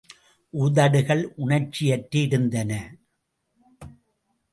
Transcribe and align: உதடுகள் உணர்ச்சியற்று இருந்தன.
உதடுகள் 0.53 1.21
உணர்ச்சியற்று 1.37 2.21
இருந்தன. 2.21 2.71